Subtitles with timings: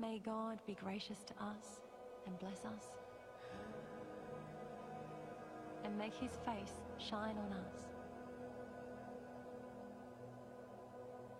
[0.00, 1.80] May God be gracious to us
[2.24, 2.92] and bless us.
[5.84, 7.72] And make his face shine on us.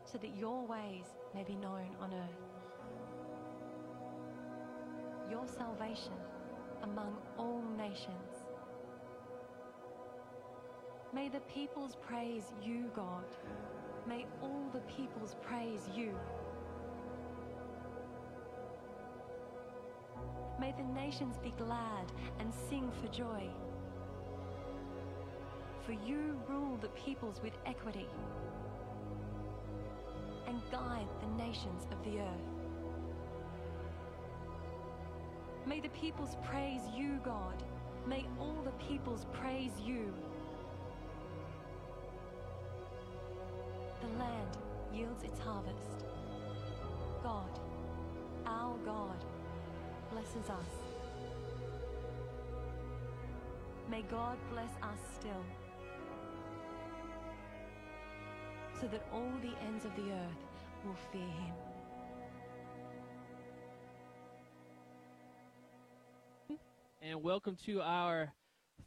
[0.05, 1.05] So that your ways
[1.37, 2.41] may be known on earth.
[5.31, 6.19] Your salvation
[6.83, 8.49] among all nations.
[11.15, 13.25] May the peoples praise you, God.
[14.09, 16.13] May all the peoples praise you.
[20.61, 23.49] May the nations be glad and sing for joy.
[25.87, 28.09] For you rule the peoples with equity
[30.47, 32.59] and guide the nations of the earth.
[35.67, 37.63] May the peoples praise you, God.
[38.07, 40.13] May all the peoples praise you.
[44.01, 44.57] The land
[44.93, 46.05] yields its harvest.
[47.23, 47.61] God,
[48.47, 49.25] our God,
[50.11, 50.73] blesses us.
[53.91, 55.45] May God bless us still,
[58.81, 60.45] so that all the ends of the earth
[60.85, 61.55] will fear him.
[67.11, 68.31] and welcome to our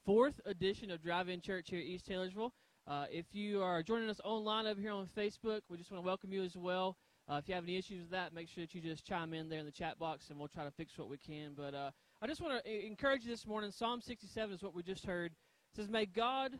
[0.05, 2.53] fourth edition of Drive In Church here at East Taylorsville.
[2.87, 6.05] Uh, if you are joining us online over here on Facebook, we just want to
[6.05, 6.97] welcome you as well.
[7.29, 9.47] Uh, if you have any issues with that, make sure that you just chime in
[9.47, 11.53] there in the chat box, and we'll try to fix what we can.
[11.55, 11.91] But uh,
[12.21, 13.71] I just want to encourage you this morning.
[13.71, 15.31] Psalm 67 is what we just heard.
[15.31, 16.57] It says, "May God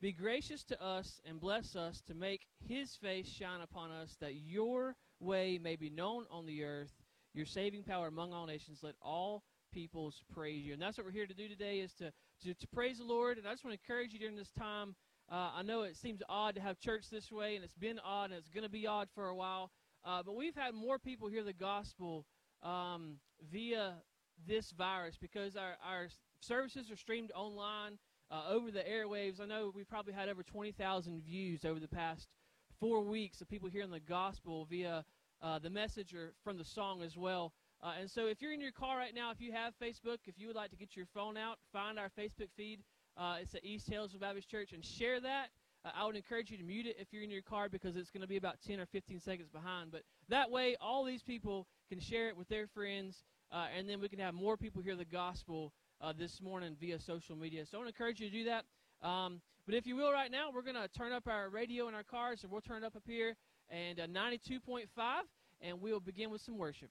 [0.00, 4.34] be gracious to us and bless us to make His face shine upon us, that
[4.34, 6.92] Your way may be known on the earth,
[7.34, 8.80] Your saving power among all nations.
[8.82, 10.72] Let all peoples praise you.
[10.72, 13.38] And that's what we're here to do today is to, to, to praise the Lord.
[13.38, 14.94] And I just want to encourage you during this time.
[15.30, 18.30] Uh, I know it seems odd to have church this way, and it's been odd,
[18.30, 19.70] and it's going to be odd for a while.
[20.04, 22.26] Uh, but we've had more people hear the gospel
[22.62, 23.16] um,
[23.50, 23.94] via
[24.46, 26.08] this virus because our, our
[26.40, 27.98] services are streamed online
[28.30, 29.40] uh, over the airwaves.
[29.40, 32.28] I know we probably had over 20,000 views over the past
[32.80, 35.04] four weeks of people hearing the gospel via
[35.42, 37.52] uh, the message or from the song as well.
[37.82, 40.38] Uh, and so if you're in your car right now, if you have Facebook, if
[40.38, 42.80] you would like to get your phone out, find our Facebook feed.
[43.16, 45.48] Uh, it's at East Taylorsville Baptist Church and share that.
[45.84, 48.10] Uh, I would encourage you to mute it if you're in your car because it's
[48.10, 49.90] going to be about 10 or 15 seconds behind.
[49.90, 54.00] But that way, all these people can share it with their friends, uh, and then
[54.00, 57.64] we can have more people hear the gospel uh, this morning via social media.
[57.66, 58.64] So I want to encourage you to do that.
[59.06, 61.94] Um, but if you will, right now, we're going to turn up our radio in
[61.94, 63.36] our cars, and we'll turn it up up here
[63.70, 64.86] and uh, 92.5,
[65.60, 66.90] and we'll begin with some worship.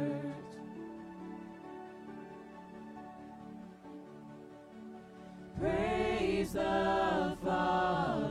[5.61, 8.30] Praise the Father,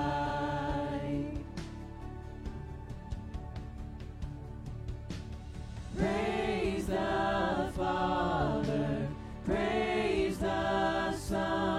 [6.91, 9.07] The Father,
[9.45, 11.70] praise the Son,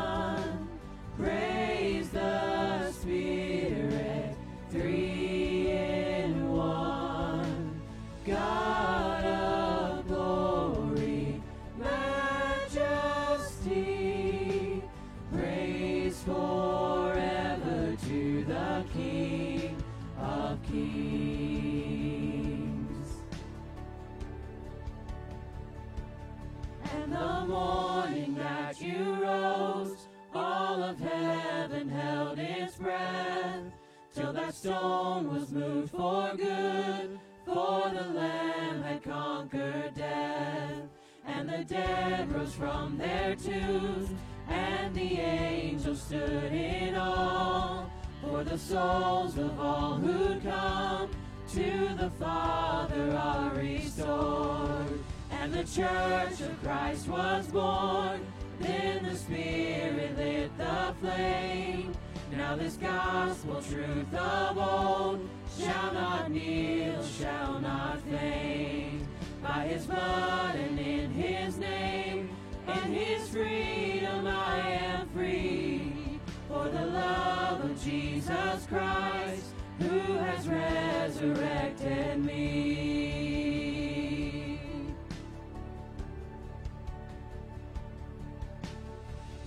[34.63, 40.83] stone was moved for good, for the Lamb had conquered death.
[41.27, 44.11] And the dead rose from their tombs,
[44.49, 47.87] and the angels stood in awe,
[48.21, 51.11] for the souls of all who'd come
[51.55, 55.01] to the Father are restored.
[55.33, 58.25] And the church of Christ was born.
[58.61, 61.97] Then the Spirit lit the flame.
[62.37, 69.07] Now this gospel truth of old shall not kneel, shall not faint.
[69.43, 72.31] By his blood and in his name,
[72.67, 76.21] in his freedom I am free.
[76.49, 83.03] For the love of Jesus Christ, who has resurrected me.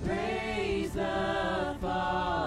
[0.06, 2.45] Praise the Father,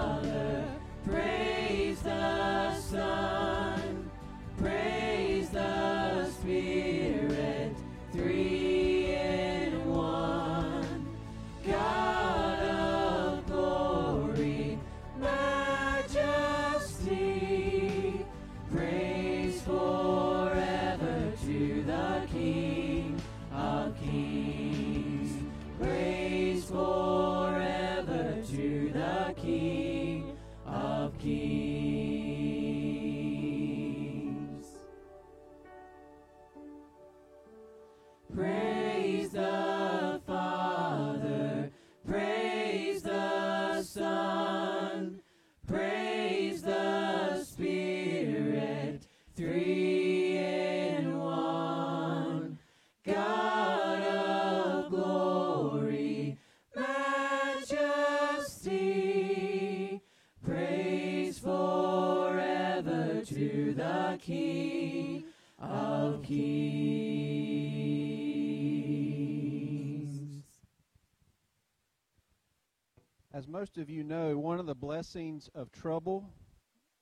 [73.69, 76.27] most of you know, one of the blessings of trouble,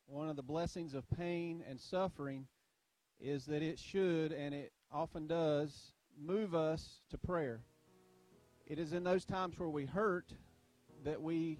[0.05, 2.45] one of the blessings of pain and suffering,
[3.21, 7.61] is that it should, and it often does, move us to prayer.
[8.65, 10.33] It is in those times where we hurt
[11.05, 11.57] that we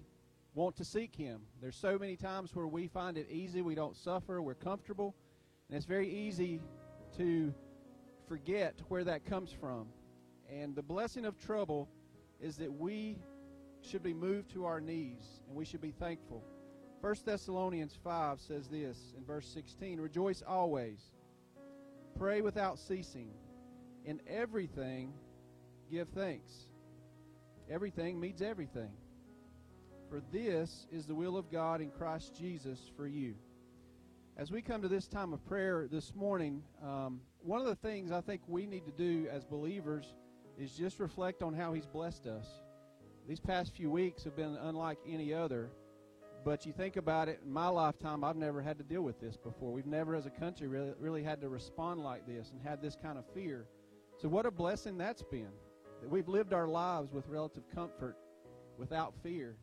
[0.54, 1.40] want to seek Him.
[1.62, 5.16] There's so many times where we find it easy, we don't suffer, we're comfortable,
[5.70, 6.60] and it's very easy
[7.18, 7.54] to
[8.28, 9.88] forget where that comes from.
[10.52, 11.88] And the blessing of trouble
[12.42, 13.20] is that we
[13.88, 16.44] should be moved to our knees and we should be thankful.
[17.02, 21.00] 1 Thessalonians 5 says this in verse 16 Rejoice always,
[22.18, 23.32] pray without ceasing,
[24.06, 25.14] in everything
[25.90, 26.52] give thanks.
[27.70, 28.92] Everything means everything.
[30.10, 33.36] For this is the will of God in Christ Jesus for you.
[34.38, 38.12] As we come to this time of prayer this morning, um, one of the things
[38.12, 40.14] I think we need to do as believers
[40.58, 42.48] is just reflect on how He's blessed us
[43.28, 45.70] these past few weeks have been unlike any other.
[46.46, 49.36] But you think about it, in my lifetime, I've never had to deal with this
[49.36, 49.74] before.
[49.74, 52.96] We've never, as a country, really, really had to respond like this and had this
[52.96, 53.66] kind of fear.
[54.16, 55.50] So, what a blessing that's been.
[56.02, 58.16] That we've lived our lives with relative comfort
[58.78, 59.58] without fear.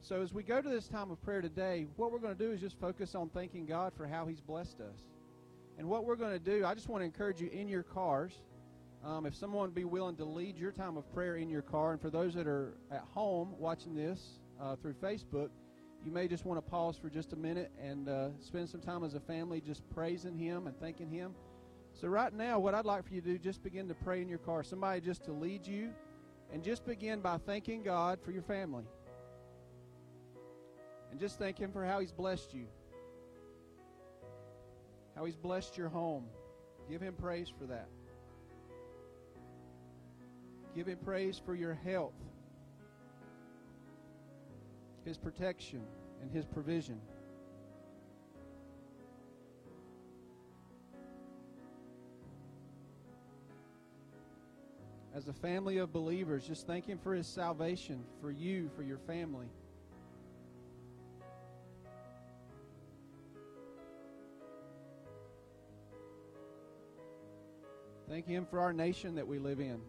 [0.00, 2.50] So, as we go to this time of prayer today, what we're going to do
[2.50, 5.04] is just focus on thanking God for how He's blessed us.
[5.78, 8.32] And what we're going to do, I just want to encourage you in your cars.
[9.04, 11.92] Um, if someone would be willing to lead your time of prayer in your car,
[11.92, 15.50] and for those that are at home watching this uh, through Facebook,
[16.04, 19.04] you may just want to pause for just a minute and uh, spend some time
[19.04, 21.34] as a family just praising Him and thanking Him.
[22.00, 24.28] So, right now, what I'd like for you to do, just begin to pray in
[24.28, 24.62] your car.
[24.62, 25.90] Somebody just to lead you,
[26.52, 28.84] and just begin by thanking God for your family.
[31.10, 32.66] And just thank Him for how He's blessed you,
[35.14, 36.26] how He's blessed your home.
[36.88, 37.88] Give Him praise for that.
[40.76, 42.12] Give Him praise for your health,
[45.06, 45.80] His protection,
[46.20, 47.00] and His provision.
[55.14, 58.98] As a family of believers, just thank Him for His salvation, for you, for your
[58.98, 59.48] family.
[68.10, 69.80] Thank Him for our nation that we live in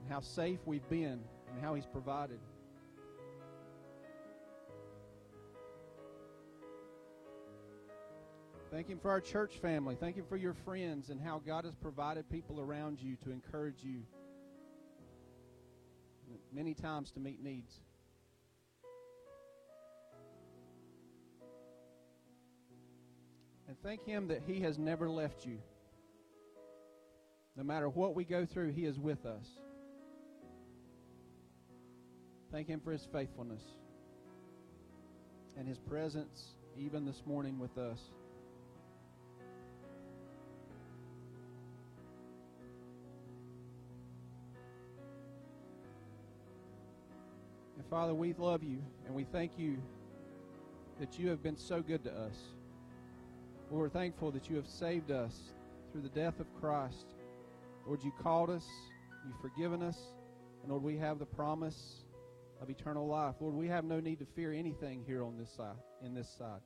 [0.00, 2.38] and how safe we've been and how He's provided.
[8.70, 9.96] Thank Him for our church family.
[9.98, 13.82] Thank Him for your friends and how God has provided people around you to encourage
[13.82, 14.02] you,
[16.52, 17.80] many times to meet needs.
[23.66, 25.58] And thank Him that He has never left you.
[27.56, 29.48] No matter what we go through, He is with us.
[32.52, 33.62] Thank Him for His faithfulness
[35.56, 38.00] and His presence even this morning with us.
[47.76, 49.78] And Father, we love you and we thank you
[50.98, 52.36] that you have been so good to us.
[53.70, 55.34] We're thankful that you have saved us
[55.92, 57.14] through the death of Christ.
[57.86, 58.66] Lord, you called us,
[59.24, 59.96] you've forgiven us,
[60.62, 62.04] and Lord, we have the promise
[62.60, 63.34] of eternal life.
[63.40, 66.60] Lord, we have no need to fear anything here on this side, in this side,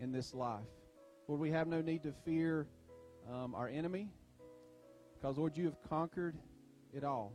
[0.00, 0.66] in this life.
[1.28, 2.66] Lord, we have no need to fear
[3.32, 4.08] um, our enemy,
[5.14, 6.36] because Lord, you have conquered
[6.92, 7.32] it all.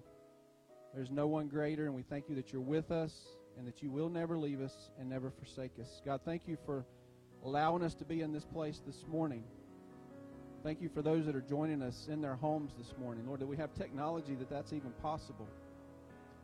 [0.94, 3.14] There's no one greater, and we thank you that you're with us
[3.58, 6.02] and that you will never leave us and never forsake us.
[6.06, 6.86] God, thank you for
[7.44, 9.44] allowing us to be in this place this morning.
[10.64, 13.28] Thank you for those that are joining us in their homes this morning.
[13.28, 15.48] Lord, that we have technology that that's even possible.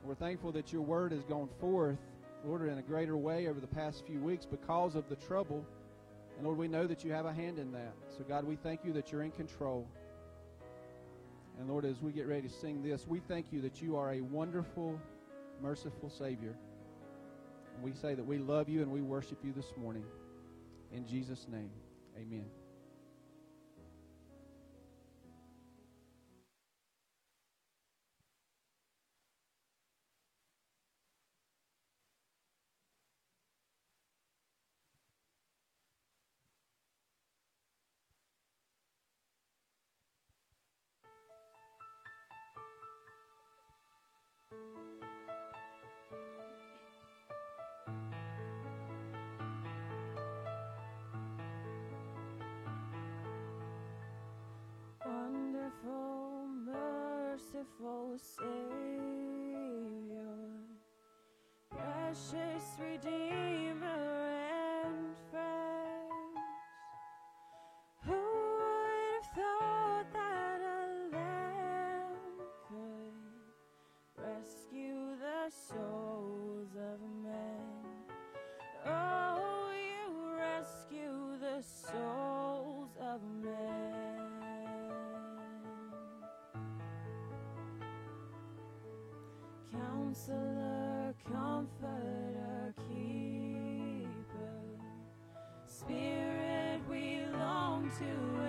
[0.04, 2.00] We're thankful that your word has gone forth,
[2.46, 5.66] Lord, in a greater way over the past few weeks because of the trouble.
[6.38, 7.94] And Lord, we know that you have a hand in that.
[8.18, 9.86] So, God, we thank you that you're in control.
[11.60, 14.14] And Lord, as we get ready to sing this, we thank you that you are
[14.14, 15.00] a wonderful,
[15.62, 16.56] merciful Savior.
[17.76, 20.06] And we say that we love you and we worship you this morning.
[20.94, 21.72] In Jesus' name,
[22.18, 22.59] amen.
[58.20, 58.48] Merciful
[89.72, 94.08] Counselor, comforter, keeper,
[95.68, 98.49] Spirit we long to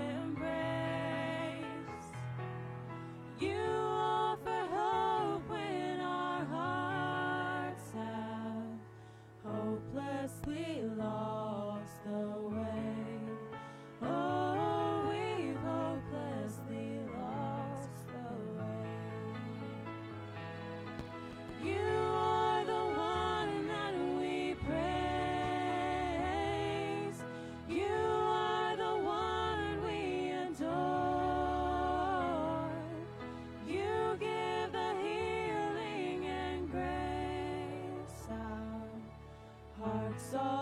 [40.34, 40.59] our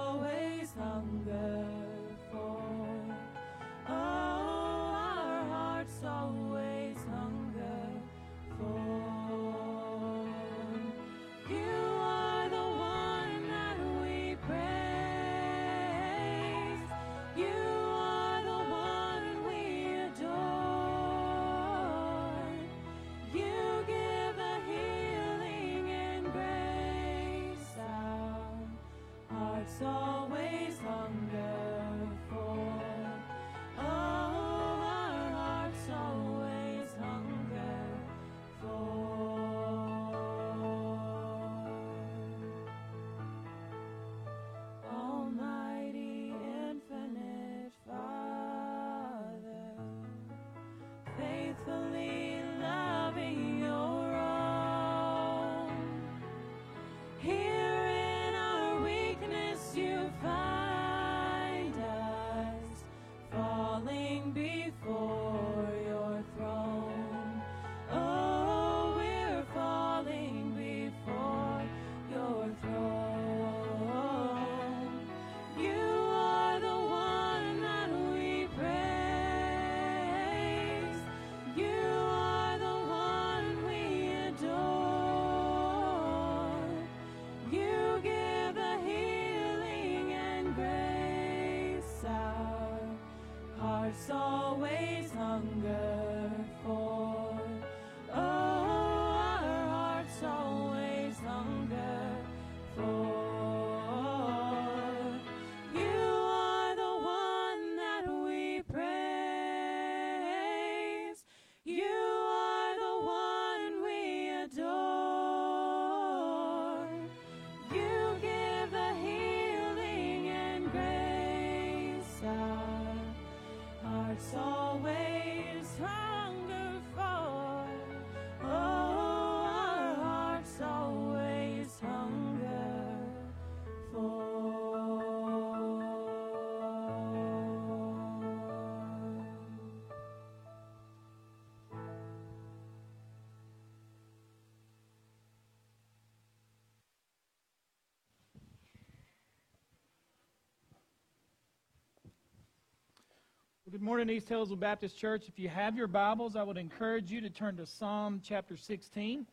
[153.70, 155.28] good morning, East Hillsville Baptist Church.
[155.28, 159.26] If you have your Bibles, I would encourage you to turn to Psalm chapter 16.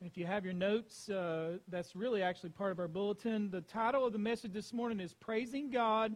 [0.00, 3.50] And if you have your notes, uh, that's really actually part of our bulletin.
[3.50, 6.14] The title of the message this morning is Praising God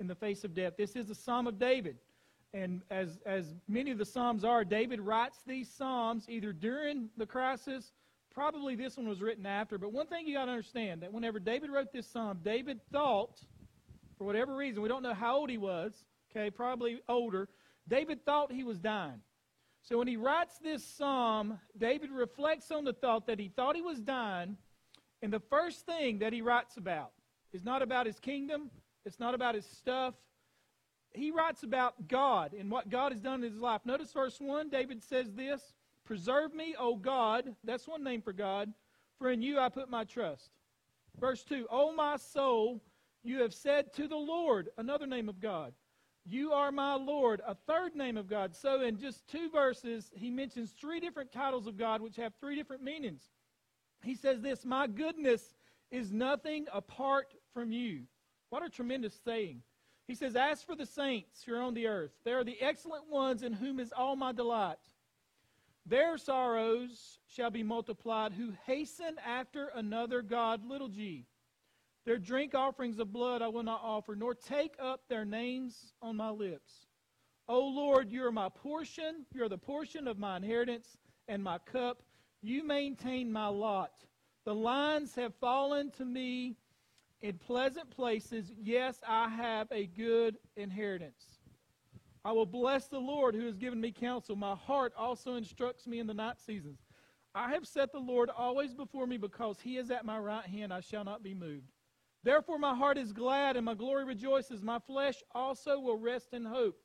[0.00, 0.72] in the Face of Death.
[0.78, 1.98] This is a Psalm of David.
[2.54, 7.26] And as, as many of the Psalms are, David writes these Psalms either during the
[7.26, 7.92] crisis,
[8.34, 9.76] probably this one was written after.
[9.76, 13.38] But one thing you got to understand that whenever David wrote this psalm, David thought,
[14.16, 17.48] for whatever reason, we don't know how old he was, okay, probably older,
[17.88, 19.20] David thought he was dying.
[19.82, 23.82] So when he writes this psalm, David reflects on the thought that he thought he
[23.82, 24.56] was dying,
[25.22, 27.10] and the first thing that he writes about
[27.52, 28.70] is not about his kingdom,
[29.04, 30.14] it's not about his stuff.
[31.14, 33.82] He writes about God and what God has done in his life.
[33.84, 37.54] Notice verse 1, David says this Preserve me, O God.
[37.64, 38.72] That's one name for God.
[39.18, 40.50] For in you I put my trust.
[41.20, 42.80] Verse 2 O my soul,
[43.22, 45.74] you have said to the Lord, another name of God.
[46.24, 48.54] You are my Lord, a third name of God.
[48.54, 52.54] So, in just two verses, he mentions three different titles of God, which have three
[52.54, 53.22] different meanings.
[54.04, 55.54] He says this My goodness
[55.90, 58.02] is nothing apart from you.
[58.50, 59.62] What a tremendous saying.
[60.06, 63.08] He says, As for the saints who are on the earth, they are the excellent
[63.10, 64.78] ones in whom is all my delight.
[65.86, 71.26] Their sorrows shall be multiplied who hasten after another God, little g.
[72.04, 76.16] Their drink offerings of blood I will not offer, nor take up their names on
[76.16, 76.86] my lips.
[77.48, 79.26] O Lord, you are my portion.
[79.32, 80.96] You are the portion of my inheritance
[81.28, 82.02] and my cup.
[82.40, 83.92] You maintain my lot.
[84.44, 86.56] The lines have fallen to me
[87.20, 88.52] in pleasant places.
[88.60, 91.38] Yes, I have a good inheritance.
[92.24, 94.34] I will bless the Lord who has given me counsel.
[94.34, 96.80] My heart also instructs me in the night seasons.
[97.34, 100.72] I have set the Lord always before me because he is at my right hand.
[100.72, 101.72] I shall not be moved.
[102.24, 104.62] Therefore, my heart is glad and my glory rejoices.
[104.62, 106.76] My flesh also will rest in hope.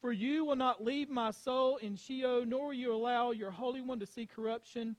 [0.00, 3.80] For you will not leave my soul in Sheol, nor will you allow your Holy
[3.80, 4.94] One to see corruption.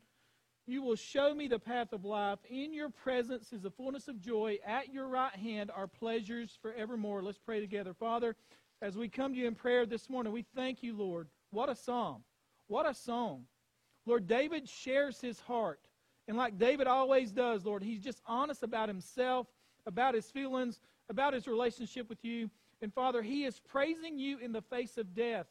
[0.65, 2.39] You will show me the path of life.
[2.49, 4.57] In your presence is the fullness of joy.
[4.65, 7.21] At your right hand are pleasures forevermore.
[7.21, 7.93] Let's pray together.
[7.93, 8.35] Father,
[8.81, 11.29] as we come to you in prayer this morning, we thank you, Lord.
[11.51, 12.23] What a psalm.
[12.67, 13.45] What a song.
[14.05, 15.79] Lord, David shares his heart.
[16.27, 19.47] And like David always does, Lord, he's just honest about himself
[19.87, 22.49] about his feelings, about his relationship with you.
[22.81, 25.47] And Father, he is praising you in the face of death.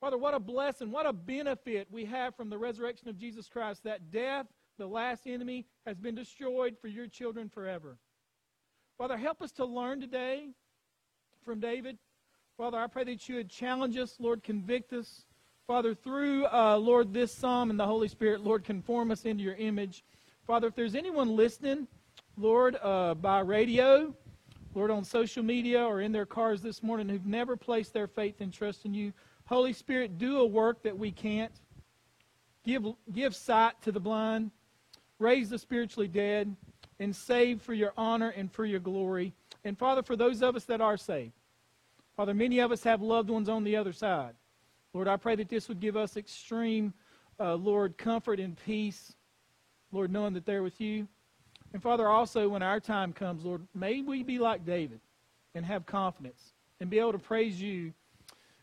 [0.00, 3.84] Father, what a blessing, what a benefit we have from the resurrection of Jesus Christ
[3.84, 4.46] that death,
[4.78, 7.98] the last enemy, has been destroyed for your children forever.
[8.96, 10.48] Father, help us to learn today
[11.44, 11.98] from David.
[12.56, 15.24] Father, I pray that you would challenge us, Lord, convict us.
[15.66, 19.54] Father, through, uh, Lord, this psalm and the Holy Spirit, Lord, conform us into your
[19.54, 20.02] image.
[20.46, 21.86] Father, if there's anyone listening,
[22.40, 24.14] Lord, uh, by radio,
[24.74, 28.40] Lord, on social media or in their cars this morning who've never placed their faith
[28.40, 29.12] and trust in you.
[29.44, 31.52] Holy Spirit, do a work that we can't.
[32.64, 34.52] Give, give sight to the blind,
[35.18, 36.56] raise the spiritually dead,
[36.98, 39.34] and save for your honor and for your glory.
[39.64, 41.32] And Father, for those of us that are saved,
[42.16, 44.34] Father, many of us have loved ones on the other side.
[44.94, 46.94] Lord, I pray that this would give us extreme,
[47.38, 49.14] uh, Lord, comfort and peace.
[49.92, 51.06] Lord, knowing that they're with you.
[51.72, 55.00] And Father, also when our time comes, Lord, may we be like David
[55.54, 57.92] and have confidence and be able to praise you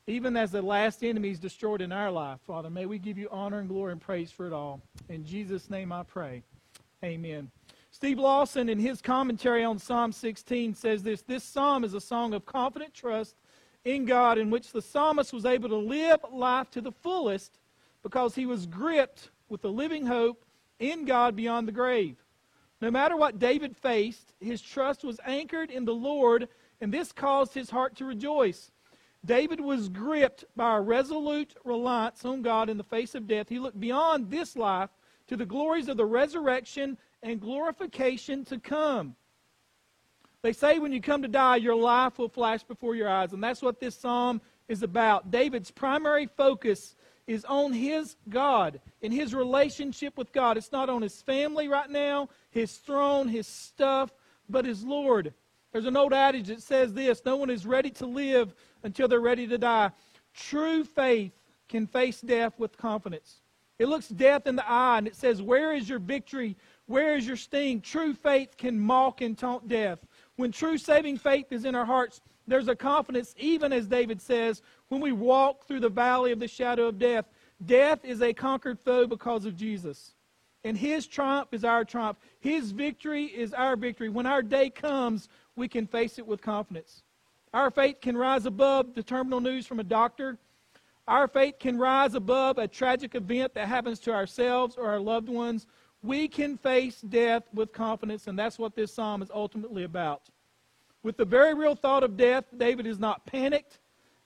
[0.08, 2.70] even as the last enemy is destroyed in our life, Father.
[2.70, 4.82] May we give you honor and glory and praise for it all.
[5.10, 6.44] In Jesus' name I pray.
[7.04, 7.52] Amen.
[7.92, 12.34] Steve Lawson, in his commentary on Psalm 16, says this This psalm is a song
[12.34, 13.36] of confident trust
[13.84, 17.60] in God in which the psalmist was able to live life to the fullest
[18.02, 20.46] because he was gripped with the living hope
[20.80, 22.18] in God beyond the grave.
[22.82, 26.48] No matter what David faced, his trust was anchored in the Lord,
[26.80, 28.72] and this caused his heart to rejoice.
[29.26, 33.50] David was gripped by a resolute reliance on God in the face of death.
[33.50, 34.92] He looked beyond this life
[35.28, 39.16] to the glories of the resurrection and glorification to come.
[40.44, 43.44] They say when you come to die, your life will flash before your eyes, and
[43.44, 45.32] that's what this psalm is about.
[45.32, 50.56] David's primary focus is on his God and his relationship with God.
[50.56, 54.12] It's not on his family right now, his throne, his stuff,
[54.50, 55.34] but his Lord.
[55.72, 59.20] There's an old adage that says this no one is ready to live until they're
[59.20, 59.92] ready to die.
[60.34, 61.34] True faith
[61.70, 63.42] can face death with confidence.
[63.78, 66.56] It looks death in the eye and it says, Where is your victory?
[66.88, 67.82] Where is your sting?
[67.82, 70.00] True faith can mock and taunt death.
[70.38, 74.64] When true saving faith is in our hearts, there's a confidence, even as David says,
[74.88, 77.26] when we walk through the valley of the shadow of death.
[77.66, 80.14] Death is a conquered foe because of Jesus.
[80.68, 82.18] And his triumph is our triumph.
[82.42, 84.10] His victory is our victory.
[84.10, 87.04] When our day comes, we can face it with confidence.
[87.54, 90.38] Our faith can rise above the terminal news from a doctor.
[91.08, 95.30] Our faith can rise above a tragic event that happens to ourselves or our loved
[95.30, 95.68] ones.
[96.04, 100.24] We can face death with confidence, and that's what this psalm is ultimately about.
[101.02, 103.80] With the very real thought of death, David is not panicked.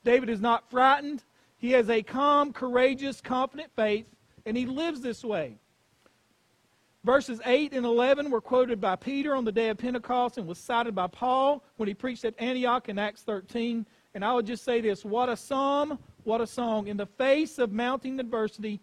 [0.04, 1.24] David is not frightened.
[1.60, 4.08] He has a calm, courageous, confident faith,
[4.48, 5.61] and he lives this way.
[7.04, 10.60] Verses 8 and 11 were quoted by Peter on the day of Pentecost and was
[10.60, 13.88] cited by Paul when he preached at Antioch in Acts 13.
[14.14, 16.88] And I would just say this what a psalm, what a song.
[16.88, 18.80] In the face of mounting adversity,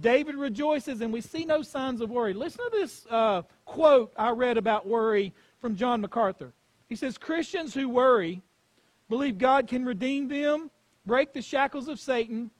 [0.00, 2.32] David rejoices, and we see no signs of worry.
[2.32, 6.52] Listen to this uh, quote I read about worry from John MacArthur.
[6.88, 8.40] He says, Christians who worry
[9.10, 10.70] believe God can redeem them,
[11.04, 12.50] break the shackles of Satan,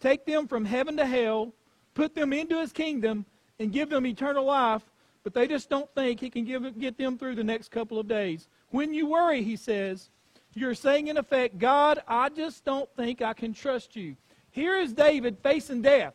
[0.00, 1.54] take them from heaven to hell,
[1.94, 3.24] put them into his kingdom,
[3.60, 4.82] and give them eternal life,
[5.22, 8.08] but they just don't think he can give, get them through the next couple of
[8.08, 8.48] days.
[8.70, 10.08] When you worry, he says,
[10.54, 14.16] you're saying in effect, God, I just don't think I can trust you.
[14.50, 16.14] Here is David facing death,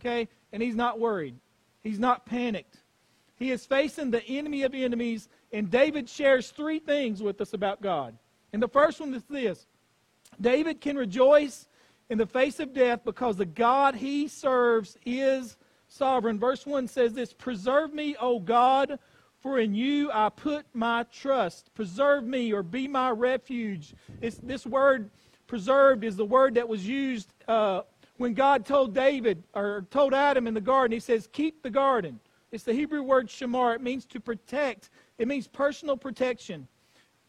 [0.00, 1.34] okay, and he's not worried.
[1.82, 2.76] He's not panicked.
[3.36, 7.82] He is facing the enemy of enemies, and David shares three things with us about
[7.82, 8.16] God.
[8.52, 9.66] And the first one is this
[10.40, 11.66] David can rejoice
[12.10, 15.56] in the face of death because the God he serves is
[15.94, 16.38] sovereign.
[16.38, 18.98] Verse 1 says this Preserve me, O God,
[19.40, 21.72] for in you I put my trust.
[21.74, 23.94] Preserve me or be my refuge.
[24.20, 25.10] It's, this word
[25.46, 27.82] preserved is the word that was used uh,
[28.16, 30.92] when God told David or told Adam in the garden.
[30.92, 32.20] He says, Keep the garden.
[32.50, 33.74] It's the Hebrew word shamar.
[33.74, 36.68] It means to protect, it means personal protection.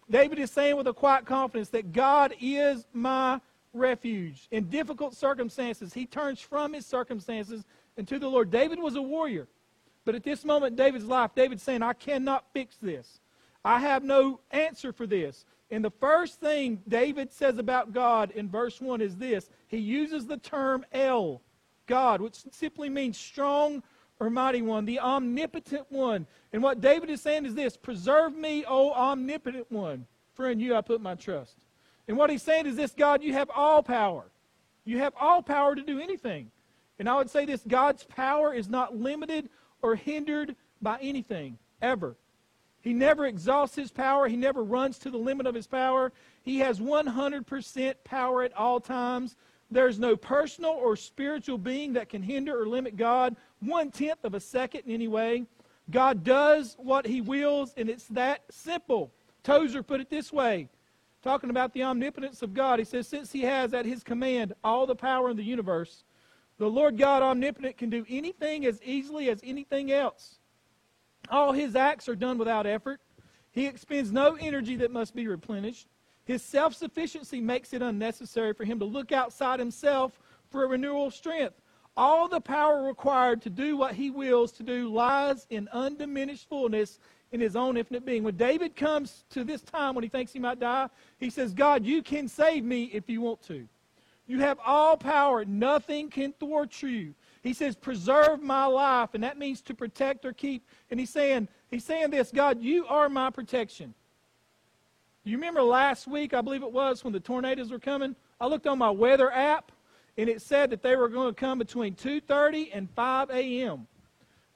[0.09, 3.41] David is saying with a quiet confidence that God is my
[3.73, 4.47] refuge.
[4.51, 7.65] In difficult circumstances, he turns from his circumstances
[7.97, 8.51] and to the Lord.
[8.51, 9.47] David was a warrior.
[10.03, 13.19] But at this moment in David's life, David's saying, I cannot fix this.
[13.63, 15.45] I have no answer for this.
[15.71, 20.27] And the first thing David says about God in verse 1 is this he uses
[20.27, 21.41] the term El,
[21.87, 23.81] God, which simply means strong
[24.19, 26.25] or mighty one, the omnipotent one.
[26.53, 30.75] And what David is saying is this Preserve me, O omnipotent one, for in you
[30.75, 31.57] I put my trust.
[32.07, 34.25] And what he's saying is this God, you have all power.
[34.85, 36.51] You have all power to do anything.
[36.99, 39.49] And I would say this God's power is not limited
[39.81, 42.15] or hindered by anything, ever.
[42.81, 46.11] He never exhausts his power, he never runs to the limit of his power.
[46.43, 49.35] He has 100% power at all times.
[49.71, 54.35] There's no personal or spiritual being that can hinder or limit God one tenth of
[54.35, 55.45] a second in any way.
[55.89, 59.11] God does what he wills, and it's that simple.
[59.43, 60.69] Tozer put it this way
[61.25, 62.77] talking about the omnipotence of God.
[62.77, 66.03] He says, Since he has at his command all the power in the universe,
[66.57, 70.39] the Lord God omnipotent can do anything as easily as anything else.
[71.29, 73.01] All his acts are done without effort.
[73.51, 75.87] He expends no energy that must be replenished.
[76.25, 81.07] His self sufficiency makes it unnecessary for him to look outside himself for a renewal
[81.07, 81.61] of strength.
[81.97, 86.99] All the power required to do what he wills to do lies in undiminished fullness
[87.31, 88.23] in his own infinite being.
[88.23, 91.85] When David comes to this time when he thinks he might die, he says, God,
[91.85, 93.67] you can save me if you want to.
[94.27, 95.45] You have all power.
[95.45, 97.13] Nothing can thwart you.
[97.43, 100.67] He says, preserve my life, and that means to protect or keep.
[100.89, 103.93] And he's saying, he's saying this, God, you are my protection.
[105.23, 108.15] You remember last week, I believe it was, when the tornadoes were coming?
[108.41, 109.71] I looked on my weather app,
[110.17, 113.87] and it said that they were going to come between 2.30 and 5 a.m.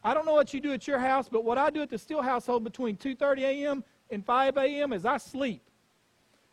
[0.03, 1.97] I don't know what you do at your house, but what I do at the
[1.97, 3.83] Steele household between 2.30 a.m.
[4.09, 4.93] and 5 a.m.
[4.93, 5.61] is I sleep.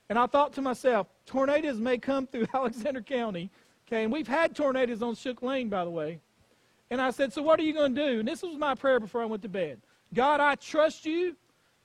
[0.09, 3.51] And I thought to myself, tornadoes may come through Alexander County.
[3.87, 6.21] Okay, and we've had tornadoes on Shook Lane, by the way.
[6.91, 8.19] And I said, So what are you going to do?
[8.21, 9.81] And this was my prayer before I went to bed
[10.15, 11.37] God, I trust you.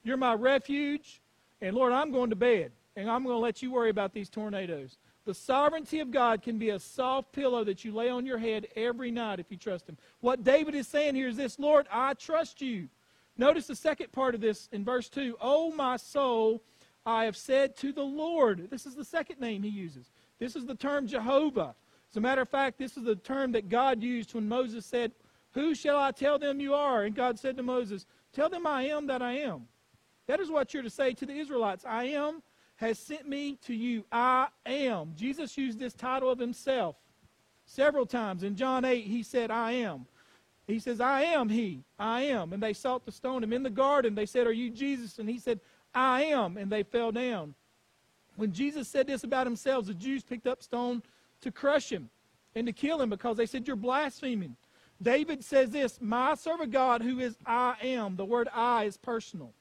[0.03, 1.21] You're my refuge.
[1.61, 2.71] And Lord, I'm going to bed.
[2.95, 4.97] And I'm going to let you worry about these tornadoes.
[5.25, 8.67] The sovereignty of God can be a soft pillow that you lay on your head
[8.75, 9.97] every night if you trust Him.
[10.19, 12.89] What David is saying here is this Lord, I trust you.
[13.37, 16.63] Notice the second part of this in verse 2 Oh, my soul,
[17.05, 18.69] I have said to the Lord.
[18.69, 20.11] This is the second name he uses.
[20.39, 21.75] This is the term Jehovah.
[22.09, 25.11] As a matter of fact, this is the term that God used when Moses said,
[25.51, 27.03] Who shall I tell them you are?
[27.03, 29.67] And God said to Moses, Tell them I am that I am.
[30.27, 31.85] That is what you're to say to the Israelites.
[31.87, 32.41] I am
[32.77, 34.03] has sent me to you.
[34.11, 35.13] I am.
[35.15, 36.95] Jesus used this title of himself
[37.65, 38.43] several times.
[38.43, 40.07] In John 8, he said, I am.
[40.67, 41.83] He says, I am he.
[41.99, 42.53] I am.
[42.53, 43.53] And they sought to stone him.
[43.53, 45.19] In the garden, they said, Are you Jesus?
[45.19, 45.59] And he said,
[45.93, 46.57] I am.
[46.57, 47.55] And they fell down.
[48.35, 51.03] When Jesus said this about himself, the Jews picked up stone
[51.41, 52.09] to crush him
[52.55, 54.55] and to kill him because they said, You're blaspheming.
[55.01, 58.15] David says this My servant God, who is I am.
[58.15, 59.53] The word I is personal.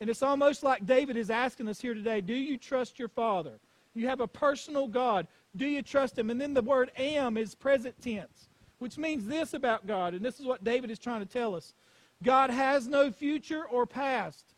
[0.00, 3.58] And it's almost like David is asking us here today Do you trust your Father?
[3.94, 5.26] You have a personal God.
[5.56, 6.30] Do you trust him?
[6.30, 8.48] And then the word am is present tense,
[8.78, 10.14] which means this about God.
[10.14, 11.74] And this is what David is trying to tell us
[12.22, 14.54] God has no future or past,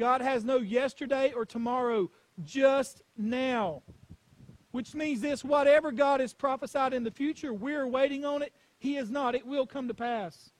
[0.00, 2.10] God has no yesterday or tomorrow,
[2.42, 3.82] just now.
[4.70, 8.54] Which means this whatever God has prophesied in the future, we're waiting on it.
[8.78, 9.34] He is not.
[9.34, 10.52] It will come to pass.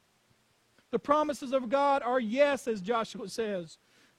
[0.90, 3.79] The promises of God are yes, as Joshua says.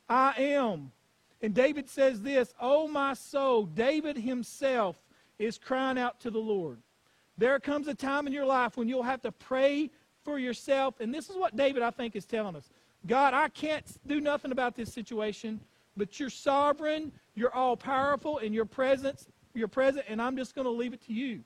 [0.09, 0.91] I am.
[1.39, 4.97] And David says this, Oh, my soul, David himself
[5.37, 6.79] is crying out to the Lord.
[7.37, 9.91] There comes a time in your life when you'll have to pray
[10.23, 10.99] for yourself.
[10.99, 12.69] And this is what David, I think, is telling us
[13.07, 15.59] God, I can't do nothing about this situation,
[15.97, 20.65] but you're sovereign, you're all powerful, and your presence, you're present, and I'm just going
[20.65, 21.41] to leave it to you.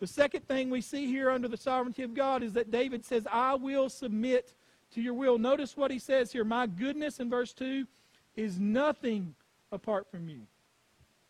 [0.00, 3.26] The second thing we see here under the sovereignty of God is that David says,
[3.30, 4.54] I will submit
[4.94, 5.38] to your will.
[5.38, 6.44] Notice what he says here.
[6.44, 7.86] My goodness in verse 2
[8.34, 9.34] is nothing
[9.70, 10.40] apart from you.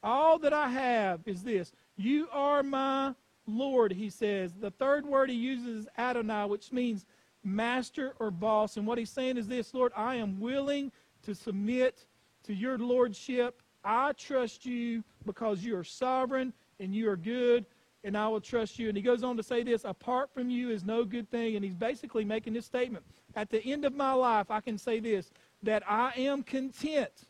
[0.02, 1.72] All that I have is this.
[1.96, 3.14] You are my
[3.46, 4.52] Lord, he says.
[4.58, 7.04] The third word he uses is Adonai, which means
[7.44, 8.76] master or boss.
[8.76, 12.06] And what he's saying is this Lord, I am willing to submit
[12.44, 13.62] to your lordship.
[13.84, 17.64] I trust you because you are sovereign and you are good,
[18.04, 18.88] and I will trust you.
[18.88, 21.56] And he goes on to say this apart from you is no good thing.
[21.56, 23.04] And he's basically making this statement.
[23.34, 25.30] At the end of my life, I can say this
[25.62, 27.26] that I am content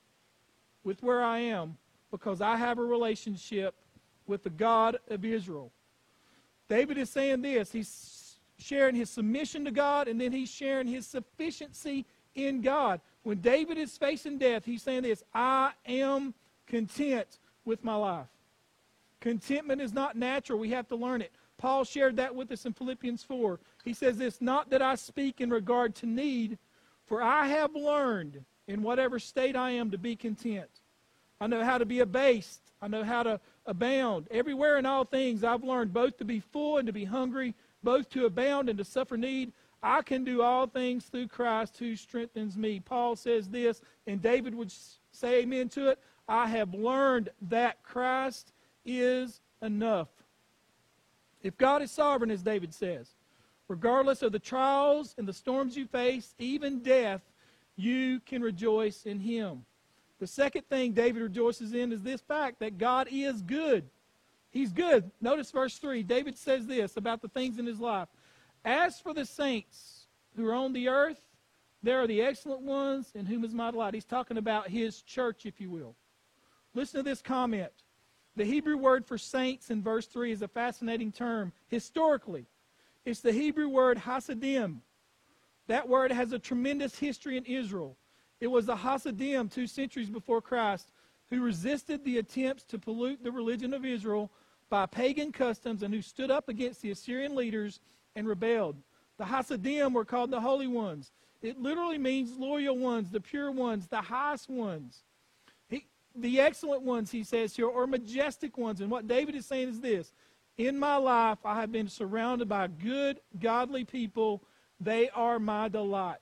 [0.84, 1.76] with where I am
[2.10, 3.74] because I have a relationship
[4.26, 5.70] with the God of Israel.
[6.68, 7.72] David is saying this.
[7.72, 7.88] He's
[8.62, 13.00] sharing his submission to God, and then he's sharing his sufficiency in God.
[13.22, 16.34] When David is facing death, he's saying this I am
[16.66, 18.26] content with my life.
[19.20, 20.58] Contentment is not natural.
[20.58, 21.32] We have to learn it.
[21.58, 23.60] Paul shared that with us in Philippians 4.
[23.84, 26.58] He says this Not that I speak in regard to need,
[27.06, 30.68] for I have learned in whatever state I am to be content.
[31.40, 32.60] I know how to be abased.
[32.80, 34.26] I know how to abound.
[34.30, 38.08] Everywhere in all things, I've learned both to be full and to be hungry, both
[38.10, 39.52] to abound and to suffer need.
[39.82, 42.80] I can do all things through Christ who strengthens me.
[42.80, 44.72] Paul says this, and David would
[45.10, 45.98] say amen to it.
[46.28, 48.52] I have learned that Christ
[48.84, 50.08] is enough.
[51.42, 53.10] If God is sovereign, as David says,
[53.66, 57.22] regardless of the trials and the storms you face, even death,
[57.76, 59.64] you can rejoice in Him.
[60.20, 63.84] The second thing David rejoices in is this fact that God is good.
[64.52, 65.10] He's good.
[65.20, 66.02] Notice verse 3.
[66.02, 68.08] David says this about the things in his life.
[68.64, 71.20] As for the saints who are on the earth,
[71.82, 73.94] there are the excellent ones in whom is my delight.
[73.94, 75.96] He's talking about his church, if you will.
[76.74, 77.72] Listen to this comment.
[78.36, 81.52] The Hebrew word for saints in verse 3 is a fascinating term.
[81.68, 82.46] Historically,
[83.04, 84.82] it's the Hebrew word hasidim.
[85.66, 87.96] That word has a tremendous history in Israel.
[88.40, 90.92] It was the Hasidim two centuries before Christ
[91.30, 94.30] who resisted the attempts to pollute the religion of Israel
[94.72, 97.78] by pagan customs and who stood up against the Assyrian leaders
[98.16, 98.74] and rebelled.
[99.18, 101.12] The Hasidim were called the holy ones.
[101.42, 105.04] It literally means loyal ones, the pure ones, the highest ones.
[105.68, 108.80] He, the excellent ones, he says here, or majestic ones.
[108.80, 110.10] And what David is saying is this
[110.56, 114.42] In my life, I have been surrounded by good, godly people.
[114.80, 116.16] They are my delight.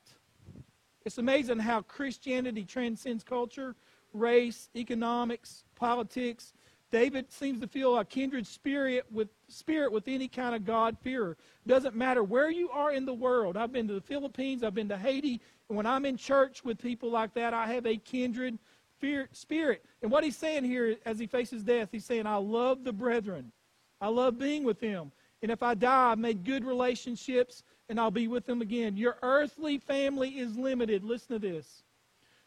[1.05, 3.77] It's amazing how Christianity transcends culture,
[4.11, 6.51] race, economics, politics.
[6.91, 11.37] David seems to feel a kindred spirit with spirit with any kind of God fearer.
[11.65, 13.55] Doesn't matter where you are in the world.
[13.55, 16.81] I've been to the Philippines, I've been to Haiti, and when I'm in church with
[16.81, 18.59] people like that, I have a kindred
[19.31, 19.85] spirit.
[20.01, 23.51] And what he's saying here as he faces death, he's saying, I love the brethren.
[23.99, 25.11] I love being with them.
[25.41, 28.95] And if I die, I've made good relationships and I'll be with them again.
[28.95, 31.03] Your earthly family is limited.
[31.03, 31.83] Listen to this.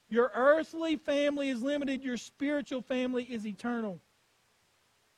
[0.09, 4.01] Your earthly family is limited, your spiritual family is eternal.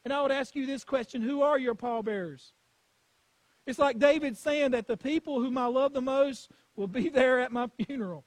[0.07, 2.52] And I would ask you this question Who are your pallbearers?
[3.67, 7.40] It's like David saying that the people whom I love the most will be there
[7.40, 8.25] at my funeral.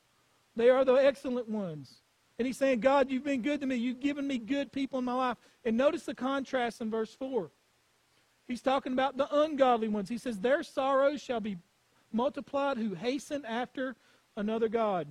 [0.57, 2.01] They are the excellent ones.
[2.37, 3.77] And he's saying, God, you've been good to me.
[3.77, 5.37] You've given me good people in my life.
[5.63, 7.49] And notice the contrast in verse 4.
[8.45, 10.09] He's talking about the ungodly ones.
[10.09, 11.59] He says, Their sorrows shall be
[12.11, 13.95] multiplied who hasten after
[14.35, 15.07] another God.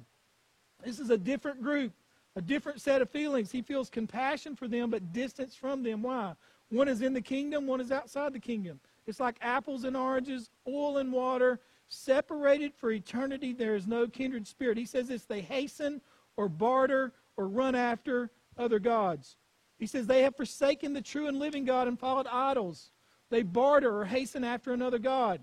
[0.84, 1.94] This is a different group,
[2.36, 3.50] a different set of feelings.
[3.50, 6.02] He feels compassion for them, but distance from them.
[6.02, 6.34] Why?
[6.70, 8.80] One is in the kingdom, one is outside the kingdom.
[9.06, 13.52] It's like apples and oranges, oil and water, separated for eternity.
[13.52, 14.76] There is no kindred spirit.
[14.76, 16.02] He says this they hasten
[16.36, 19.36] or barter or run after other gods.
[19.78, 22.90] He says they have forsaken the true and living God and followed idols.
[23.30, 25.42] They barter or hasten after another God.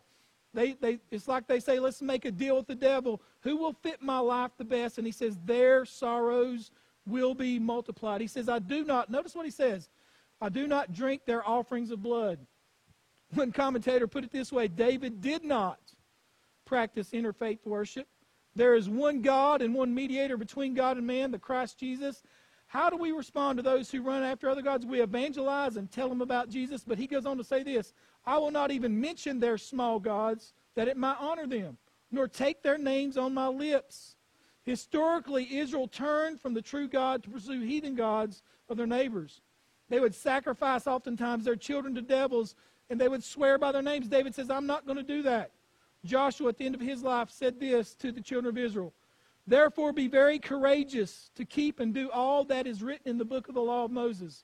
[0.54, 3.22] They, they, it's like they say, let's make a deal with the devil.
[3.42, 4.98] Who will fit my life the best?
[4.98, 6.72] And he says, their sorrows
[7.06, 8.22] will be multiplied.
[8.22, 9.90] He says, I do not, notice what he says,
[10.46, 12.38] I do not drink their offerings of blood.
[13.34, 15.80] One commentator put it this way David did not
[16.66, 18.08] practice interfaith worship.
[18.54, 22.22] There is one God and one mediator between God and man, the Christ Jesus.
[22.68, 24.86] How do we respond to those who run after other gods?
[24.86, 27.92] We evangelize and tell them about Jesus, but he goes on to say this
[28.24, 31.80] I will not even mention their small gods, that it might honor them.
[32.12, 34.16] nor take their names on my lips.
[34.62, 39.42] Historically, Israel turned from the true God to pursue heathen gods of their neighbors.
[39.90, 42.56] They would sacrifice oftentimes their children to devils
[42.90, 44.08] and they would swear by their names.
[44.08, 45.52] David says, I'm not going to do that.
[46.04, 48.94] Joshua, at the end of his life, said this to the children of Israel
[49.48, 53.48] Therefore, be very courageous to keep and do all that is written in the book
[53.48, 54.44] of the law of Moses,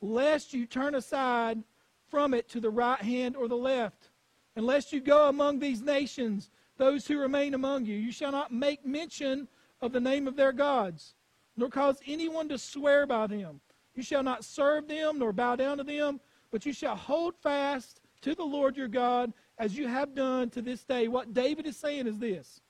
[0.00, 1.62] lest you turn aside
[2.08, 4.10] from it to the right hand or the left.
[4.56, 8.84] Unless you go among these nations, those who remain among you, you shall not make
[8.84, 9.46] mention
[9.80, 11.14] of the name of their gods,
[11.56, 13.60] nor cause anyone to swear by them.
[13.96, 16.20] You shall not serve them nor bow down to them,
[16.52, 20.62] but you shall hold fast to the Lord your God as you have done to
[20.62, 21.08] this day.
[21.08, 22.60] What David is saying is this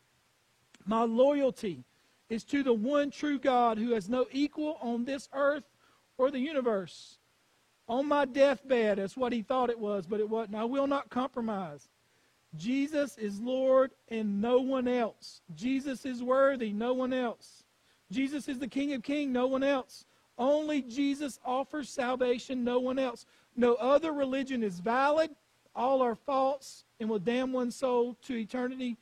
[0.87, 1.85] my loyalty
[2.29, 5.65] is to the one true God who has no equal on this earth
[6.17, 7.19] or the universe.
[7.89, 10.57] On my deathbed, that's what he thought it was, but it wasn't.
[10.57, 11.89] I will not compromise.
[12.57, 15.41] Jesus is Lord and no one else.
[15.55, 17.65] Jesus is worthy, no one else.
[18.11, 20.05] Jesus is the King of Kings, no one else.
[20.39, 23.27] Only Jesus offers salvation, no one else.
[23.57, 25.31] No other religion is valid.
[25.75, 28.97] All are false and will damn one's soul to eternity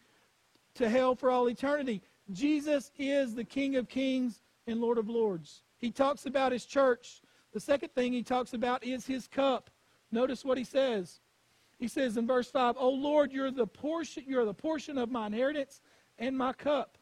[0.74, 2.02] to hell for all eternity.
[2.32, 5.62] Jesus is the King of kings and Lord of lords.
[5.78, 7.20] He talks about his church.
[7.52, 9.70] The second thing he talks about is his cup.
[10.10, 11.20] Notice what he says.
[11.78, 15.26] He says in verse 5, "O Lord, you're the portion you're the portion of my
[15.26, 15.80] inheritance
[16.18, 16.98] and my cup."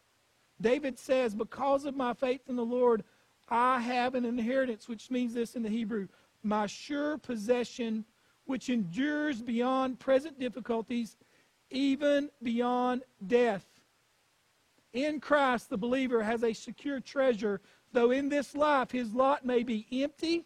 [0.60, 3.04] David says, "Because of my faith in the Lord,
[3.48, 6.08] I have an inheritance," which means this in the Hebrew,
[6.42, 8.04] my sure possession
[8.44, 11.16] which endures beyond present difficulties
[11.70, 13.64] even beyond death.
[14.92, 17.60] In Christ, the believer has a secure treasure,
[17.92, 20.44] though in this life his lot may be empty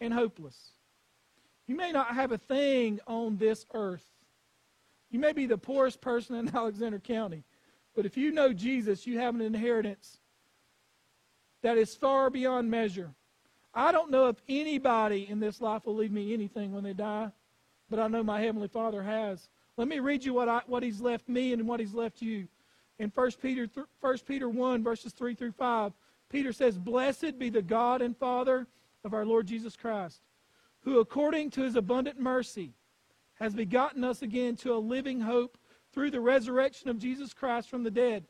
[0.00, 0.72] and hopeless.
[1.66, 4.04] You may not have a thing on this earth.
[5.10, 7.44] You may be the poorest person in Alexander County,
[7.94, 10.18] but if you know Jesus, you have an inheritance
[11.62, 13.10] that is far beyond measure.
[13.74, 17.30] I don't know if anybody in this life will leave me anything when they die,
[17.88, 19.48] but I know my Heavenly Father has.
[19.76, 22.46] Let me read you what, I, what he's left me and what he's left you.
[22.98, 23.68] In 1 Peter,
[24.00, 25.92] 1 Peter 1, verses 3 through 5,
[26.28, 28.66] Peter says, Blessed be the God and Father
[29.04, 30.20] of our Lord Jesus Christ,
[30.82, 32.72] who according to his abundant mercy
[33.34, 35.56] has begotten us again to a living hope
[35.92, 38.24] through the resurrection of Jesus Christ from the dead,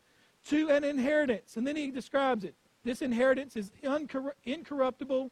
[0.49, 1.57] to an inheritance.
[1.57, 2.55] And then he describes it.
[2.85, 3.70] This inheritance is
[4.45, 5.30] incorruptible,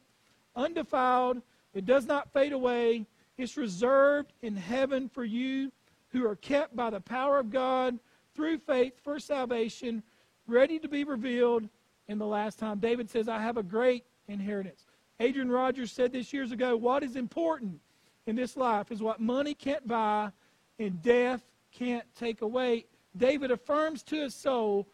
[0.55, 1.41] undefiled,
[1.73, 3.05] it does not fade away,
[3.37, 5.71] it's reserved in heaven for you
[6.09, 7.97] who are kept by the power of God
[8.35, 10.03] through faith for salvation,
[10.47, 11.67] ready to be revealed
[12.07, 12.79] in the last time.
[12.79, 14.85] David says, I have a great inheritance.
[15.19, 17.79] Adrian Rogers said this years ago what is important
[18.27, 20.31] in this life is what money can't buy
[20.79, 21.41] and death
[21.71, 22.85] can't take away.
[23.15, 24.87] David affirms to his soul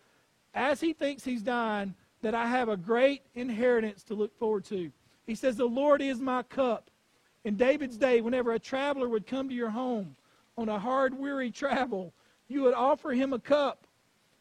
[0.53, 1.93] as he thinks he's dying
[2.27, 4.91] that I have a great inheritance to look forward to.
[5.25, 6.91] He says, The Lord is my cup.
[7.45, 10.13] In David's day, whenever a traveler would come to your home,
[10.57, 12.13] on a hard, weary travel,
[12.49, 13.87] you would offer him a cup,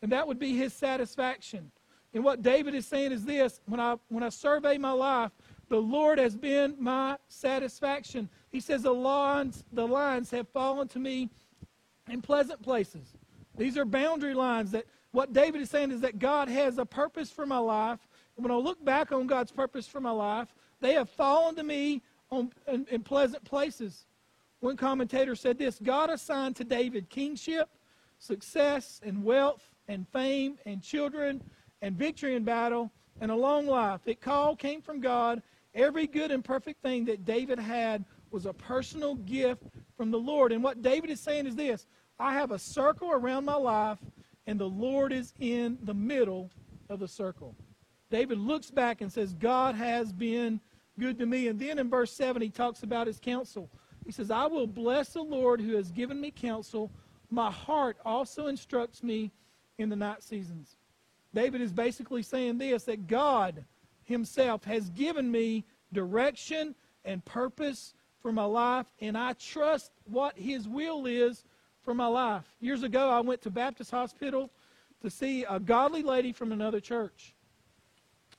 [0.02, 1.70] and that would be his satisfaction.
[2.12, 5.30] And what David is saying is this when I, when I survey my life,
[5.68, 8.28] the Lord has been my satisfaction.
[8.50, 11.30] He says, the lines, the lines have fallen to me
[12.10, 13.12] in pleasant places.
[13.56, 14.86] These are boundary lines that
[15.16, 18.00] what David is saying is that God has a purpose for my life.
[18.36, 21.62] And when I look back on God's purpose for my life, they have fallen to
[21.62, 24.04] me on, in, in pleasant places.
[24.60, 27.70] One commentator said this God assigned to David kingship,
[28.18, 31.42] success, and wealth, and fame, and children,
[31.80, 32.92] and victory in battle,
[33.22, 34.02] and a long life.
[34.04, 35.42] It call came from God.
[35.74, 39.62] Every good and perfect thing that David had was a personal gift
[39.96, 40.52] from the Lord.
[40.52, 41.86] And what David is saying is this
[42.18, 43.98] I have a circle around my life,
[44.46, 46.50] and the Lord is in the middle
[46.88, 47.54] of the circle.
[48.10, 50.60] David looks back and says, God has been
[50.98, 51.48] good to me.
[51.48, 53.68] And then in verse 7, he talks about his counsel.
[54.04, 56.90] He says, I will bless the Lord who has given me counsel.
[57.30, 59.32] My heart also instructs me
[59.78, 60.76] in the night seasons.
[61.34, 63.64] David is basically saying this that God
[64.04, 66.74] himself has given me direction
[67.04, 71.44] and purpose for my life, and I trust what his will is
[71.86, 72.44] for my life.
[72.60, 74.50] Years ago, I went to Baptist Hospital
[75.02, 77.32] to see a godly lady from another church.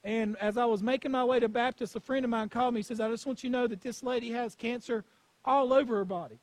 [0.03, 2.81] And as I was making my way to Baptist, a friend of mine called me.
[2.81, 5.05] He says, I just want you to know that this lady has cancer
[5.45, 6.39] all over her body.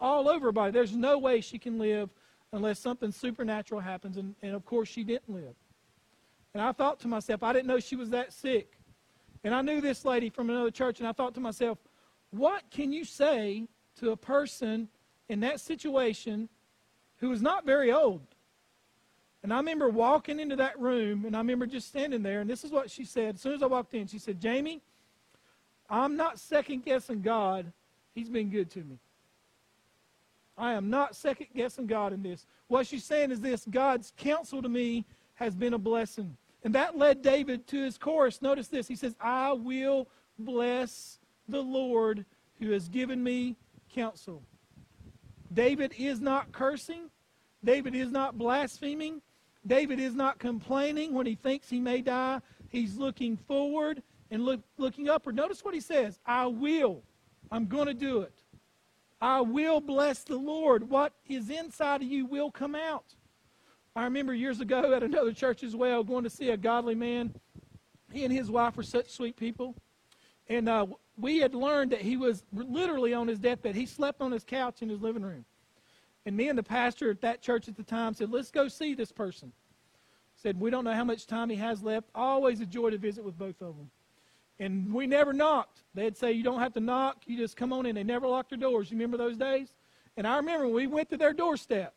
[0.00, 0.72] All over her body.
[0.72, 2.10] There's no way she can live
[2.52, 4.16] unless something supernatural happens.
[4.16, 5.54] And, and of course, she didn't live.
[6.54, 8.80] And I thought to myself, I didn't know she was that sick.
[9.44, 11.78] And I knew this lady from another church, and I thought to myself,
[12.30, 13.68] what can you say
[14.00, 14.88] to a person
[15.28, 16.48] in that situation
[17.18, 18.22] who was not very old?
[19.42, 22.64] And I remember walking into that room, and I remember just standing there, and this
[22.64, 23.36] is what she said.
[23.36, 24.82] As soon as I walked in, she said, Jamie,
[25.88, 27.72] I'm not second guessing God.
[28.14, 28.98] He's been good to me.
[30.56, 32.46] I am not second guessing God in this.
[32.66, 35.04] What she's saying is this God's counsel to me
[35.34, 36.36] has been a blessing.
[36.64, 38.42] And that led David to his chorus.
[38.42, 38.88] Notice this.
[38.88, 42.24] He says, I will bless the Lord
[42.58, 43.56] who has given me
[43.94, 44.42] counsel.
[45.52, 47.10] David is not cursing.
[47.64, 49.22] David is not blaspheming.
[49.66, 52.40] David is not complaining when he thinks he may die.
[52.68, 55.36] He's looking forward and look, looking upward.
[55.36, 57.02] Notice what he says I will.
[57.50, 58.34] I'm going to do it.
[59.20, 60.88] I will bless the Lord.
[60.88, 63.14] What is inside of you will come out.
[63.96, 67.34] I remember years ago at another church as well, going to see a godly man.
[68.12, 69.74] He and his wife were such sweet people.
[70.48, 70.86] And uh,
[71.18, 73.74] we had learned that he was literally on his deathbed.
[73.74, 75.44] He slept on his couch in his living room.
[76.24, 78.94] And me and the pastor at that church at the time said, let's go see
[78.94, 79.52] this person.
[80.36, 82.08] Said, we don't know how much time he has left.
[82.14, 83.90] Always a joy to visit with both of them.
[84.60, 85.82] And we never knocked.
[85.94, 87.22] They'd say, you don't have to knock.
[87.26, 87.94] You just come on in.
[87.94, 88.90] They never locked their doors.
[88.90, 89.68] You remember those days?
[90.16, 91.94] And I remember when we went to their doorstep,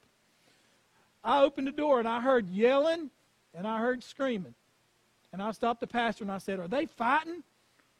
[1.23, 3.09] I opened the door and I heard yelling
[3.53, 4.55] and I heard screaming.
[5.33, 7.43] And I stopped the pastor and I said, Are they fighting?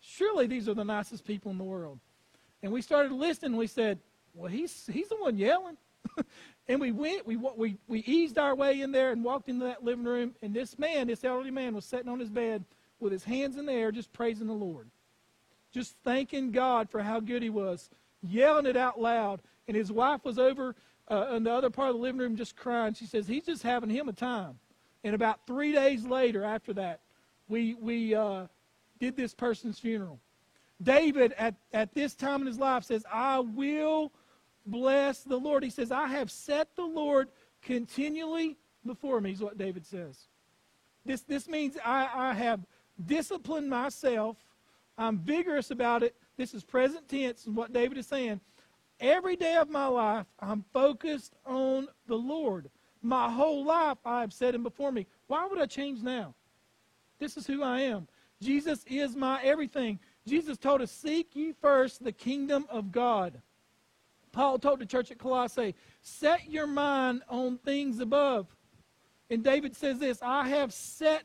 [0.01, 1.99] Surely these are the nicest people in the world.
[2.63, 3.55] And we started listening.
[3.55, 3.99] We said,
[4.33, 5.77] Well, he's, he's the one yelling.
[6.67, 9.83] and we went, we, we, we eased our way in there and walked into that
[9.83, 10.33] living room.
[10.41, 12.65] And this man, this elderly man, was sitting on his bed
[12.99, 14.89] with his hands in the air, just praising the Lord.
[15.71, 17.89] Just thanking God for how good he was,
[18.21, 19.41] yelling it out loud.
[19.67, 20.75] And his wife was over
[21.09, 22.93] uh, in the other part of the living room just crying.
[22.93, 24.59] She says, He's just having him a time.
[25.03, 26.99] And about three days later, after that,
[27.47, 28.47] we, we uh,
[29.01, 30.19] did this person's funeral.
[30.81, 34.13] David, at, at this time in his life, says, I will
[34.65, 35.63] bless the Lord.
[35.63, 37.29] He says, I have set the Lord
[37.63, 40.27] continually before me, is what David says.
[41.03, 42.61] This, this means I, I have
[43.05, 44.37] disciplined myself.
[44.97, 46.15] I'm vigorous about it.
[46.37, 48.39] This is present tense, and what David is saying.
[48.99, 52.69] Every day of my life, I'm focused on the Lord.
[53.01, 55.07] My whole life, I have set him before me.
[55.25, 56.35] Why would I change now?
[57.17, 58.07] This is who I am.
[58.41, 59.99] Jesus is my everything.
[60.27, 63.41] Jesus told us, Seek ye first the kingdom of God.
[64.31, 68.47] Paul told the church at Colossae, Set your mind on things above.
[69.29, 71.23] And David says this I have set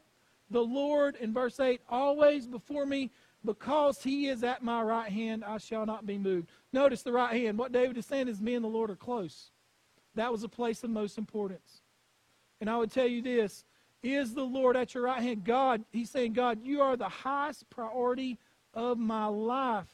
[0.50, 3.10] the Lord, in verse 8, always before me,
[3.44, 6.48] because he is at my right hand, I shall not be moved.
[6.72, 7.58] Notice the right hand.
[7.58, 9.50] What David is saying is, me and the Lord are close.
[10.14, 11.82] That was a place of most importance.
[12.60, 13.64] And I would tell you this
[14.02, 15.44] is the Lord at your right hand?
[15.44, 18.38] God, he's saying, God, you are the highest priority
[18.74, 19.88] of my life.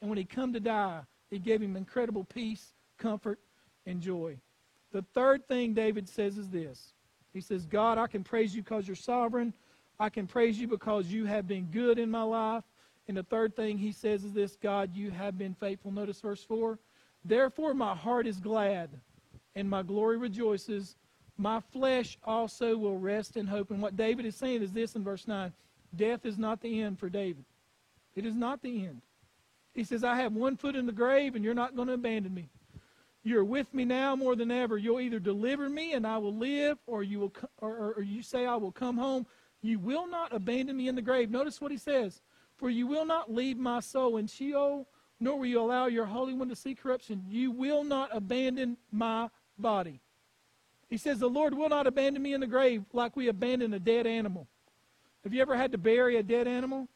[0.00, 3.38] And when he come to die, he gave him incredible peace, comfort,
[3.86, 4.36] and joy.
[4.92, 6.92] The third thing David says is this.
[7.32, 9.52] He says, God, I can praise you because you're sovereign.
[9.98, 12.64] I can praise you because you have been good in my life.
[13.08, 15.90] And the third thing he says is this God, you have been faithful.
[15.90, 16.78] Notice verse 4.
[17.24, 18.90] Therefore, my heart is glad,
[19.54, 20.96] and my glory rejoices.
[21.38, 23.70] My flesh also will rest in hope.
[23.70, 25.52] And what David is saying is this in verse 9
[25.94, 27.44] Death is not the end for David.
[28.14, 29.02] It is not the end.
[29.74, 32.32] He says, I have one foot in the grave, and you're not going to abandon
[32.32, 32.48] me.
[33.22, 34.78] You're with me now more than ever.
[34.78, 38.46] You'll either deliver me and I will live, or you will, or, or you say
[38.46, 39.26] I will come home.
[39.62, 41.30] You will not abandon me in the grave.
[41.30, 42.22] Notice what he says.
[42.56, 44.86] For you will not leave my soul in Sheol,
[45.18, 47.24] nor will you allow your Holy One to see corruption.
[47.28, 49.28] You will not abandon my
[49.58, 50.00] body.
[50.88, 53.78] He says, The Lord will not abandon me in the grave like we abandon a
[53.78, 54.46] dead animal.
[55.24, 56.88] Have you ever had to bury a dead animal?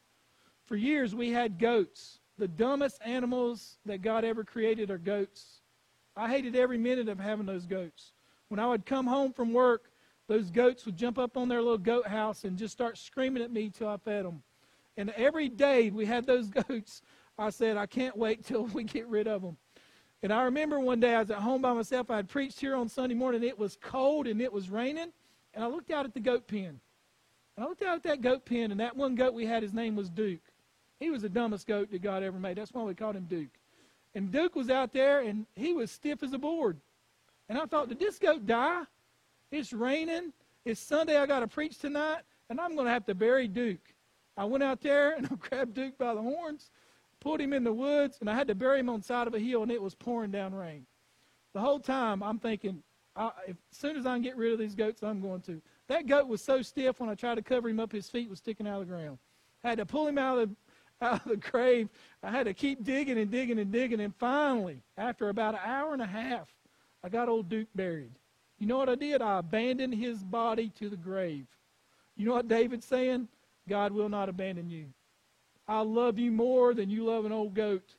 [0.65, 2.19] For years, we had goats.
[2.37, 5.61] The dumbest animals that God ever created are goats.
[6.15, 8.13] I hated every minute of having those goats.
[8.47, 9.91] When I would come home from work,
[10.27, 13.51] those goats would jump up on their little goat house and just start screaming at
[13.51, 14.43] me till I fed them.
[14.95, 17.01] And every day we had those goats,
[17.37, 19.57] I said, I can't wait till we get rid of them.
[20.23, 22.11] And I remember one day I was at home by myself.
[22.11, 23.43] I had preached here on Sunday morning.
[23.43, 25.11] It was cold and it was raining.
[25.53, 26.79] And I looked out at the goat pen.
[27.55, 29.73] And I looked out at that goat pen, and that one goat we had, his
[29.73, 30.39] name was Duke.
[30.99, 32.57] He was the dumbest goat that God ever made.
[32.57, 33.49] That's why we called him Duke.
[34.15, 36.77] And Duke was out there, and he was stiff as a board.
[37.49, 38.83] And I thought, did this goat die?
[39.51, 40.31] It's raining.
[40.63, 41.17] It's Sunday.
[41.17, 43.93] I got to preach tonight, and I'm going to have to bury Duke.
[44.37, 46.71] I went out there and I grabbed Duke by the horns,
[47.21, 49.33] pulled him in the woods, and I had to bury him on the side of
[49.33, 50.85] a hill, and it was pouring down rain.
[51.53, 52.83] The whole time I'm thinking,
[53.15, 55.61] I, as soon as I can get rid of these goats, I'm going to.
[55.87, 58.39] That goat was so stiff when I tried to cover him up, his feet was
[58.39, 59.17] sticking out of the ground.
[59.63, 60.55] I had to pull him out of the,
[61.05, 61.89] out of the grave.
[62.23, 65.93] I had to keep digging and digging and digging, and finally, after about an hour
[65.93, 66.47] and a half,
[67.03, 68.11] I got old Duke buried.
[68.59, 69.21] You know what I did?
[69.21, 71.47] I abandoned his body to the grave.
[72.15, 73.27] You know what David's saying?
[73.67, 74.85] God will not abandon you.
[75.67, 77.95] I love you more than you love an old goat.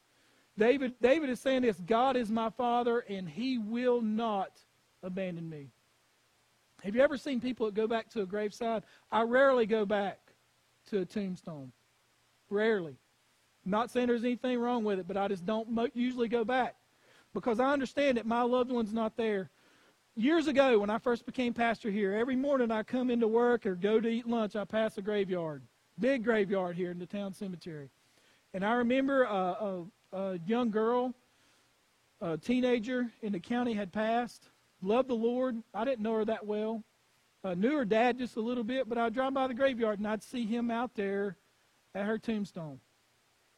[0.59, 4.61] David, David is saying this God is my father, and he will not
[5.03, 5.71] abandon me.
[6.83, 8.83] Have you ever seen people that go back to a graveside?
[9.11, 10.19] I rarely go back
[10.91, 11.73] to a tombstone.
[12.51, 12.97] Rarely.
[13.65, 16.75] I'm not saying there's anything wrong with it, but I just don't usually go back
[17.33, 19.51] because I understand that my loved one's not there.
[20.15, 23.75] Years ago, when I first became pastor here, every morning I come into work or
[23.75, 25.63] go to eat lunch, I pass a graveyard.
[25.99, 27.90] Big graveyard here in the town cemetery.
[28.55, 29.34] And I remember a,
[30.12, 31.14] a, a young girl,
[32.20, 34.49] a teenager in the county had passed,
[34.82, 35.62] loved the Lord.
[35.74, 36.82] I didn't know her that well.
[37.45, 40.07] I knew her dad just a little bit, but I'd drive by the graveyard and
[40.07, 41.36] I'd see him out there
[41.95, 42.78] at her tombstone.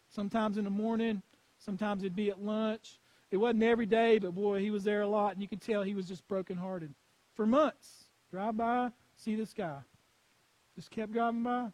[0.09, 1.23] Sometimes in the morning,
[1.59, 2.99] sometimes it'd be at lunch.
[3.31, 5.83] It wasn't every day, but boy, he was there a lot, and you could tell
[5.83, 6.95] he was just brokenhearted.
[7.35, 9.79] For months, drive by, see this guy.
[10.77, 11.71] Just kept driving by.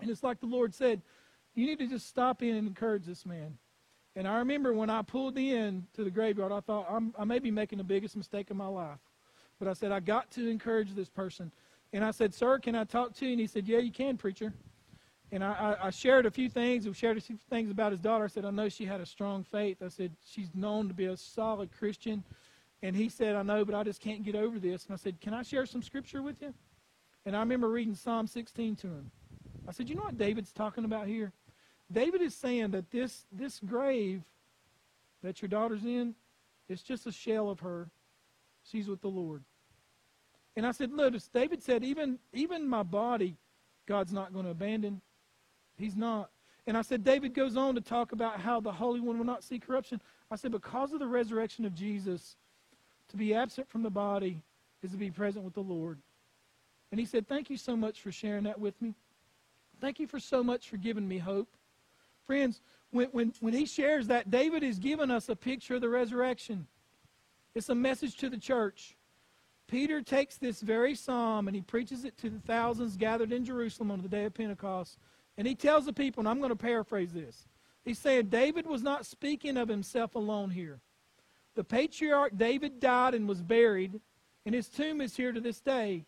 [0.00, 1.02] And it's like the Lord said,
[1.54, 3.58] you need to just stop in and encourage this man.
[4.16, 6.86] And I remember when I pulled in to the graveyard, I thought,
[7.18, 8.98] I may be making the biggest mistake of my life.
[9.58, 11.52] But I said, I got to encourage this person.
[11.92, 13.32] And I said, Sir, can I talk to you?
[13.32, 14.52] And he said, Yeah, you can, preacher.
[15.32, 16.86] And I, I, I shared a few things.
[16.86, 18.24] We shared a few things about his daughter.
[18.24, 19.78] I said, I know she had a strong faith.
[19.84, 22.24] I said, She's known to be a solid Christian.
[22.82, 24.86] And he said, I know, but I just can't get over this.
[24.86, 26.54] And I said, Can I share some scripture with you?
[27.26, 29.10] And I remember reading Psalm 16 to him.
[29.66, 31.32] I said, You know what David's talking about here?
[31.92, 34.22] David is saying that this, this grave
[35.22, 36.14] that your daughter's in,
[36.68, 37.90] it's just a shell of her.
[38.62, 39.42] She's with the Lord.
[40.56, 43.36] And I said, Notice, David said, even, even my body,
[43.86, 45.00] God's not going to abandon.
[45.76, 46.30] He's not.
[46.66, 49.42] And I said, David goes on to talk about how the Holy One will not
[49.42, 50.00] see corruption.
[50.30, 52.36] I said, because of the resurrection of Jesus,
[53.08, 54.42] to be absent from the body
[54.82, 55.98] is to be present with the Lord.
[56.90, 58.94] And he said, Thank you so much for sharing that with me.
[59.80, 61.56] Thank you for so much for giving me hope.
[62.26, 62.60] Friends,
[62.90, 66.66] when, when, when he shares that, David is giving us a picture of the resurrection.
[67.54, 68.96] It's a message to the church.
[69.66, 73.90] Peter takes this very psalm and he preaches it to the thousands gathered in Jerusalem
[73.90, 74.98] on the day of Pentecost.
[75.38, 77.48] And he tells the people, and I'm going to paraphrase this.
[77.84, 80.80] He's saying David was not speaking of himself alone here.
[81.54, 84.00] The patriarch David died and was buried,
[84.44, 86.04] and his tomb is here to this day.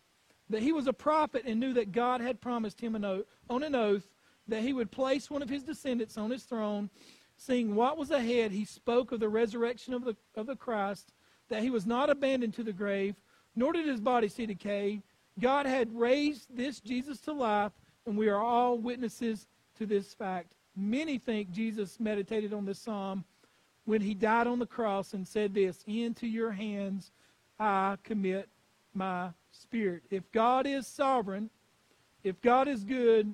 [0.49, 3.63] That he was a prophet and knew that God had promised him an oath, on
[3.63, 4.09] an oath
[4.47, 6.89] that he would place one of his descendants on his throne.
[7.37, 11.13] Seeing what was ahead, he spoke of the resurrection of the, of the Christ,
[11.49, 13.15] that he was not abandoned to the grave,
[13.55, 15.01] nor did his body see decay.
[15.39, 17.71] God had raised this Jesus to life,
[18.05, 20.55] and we are all witnesses to this fact.
[20.75, 23.23] Many think Jesus meditated on this psalm
[23.85, 27.11] when he died on the cross and said this Into your hands
[27.59, 28.49] I commit
[28.93, 30.03] my spirit.
[30.09, 31.49] If God is sovereign,
[32.23, 33.33] if God is good,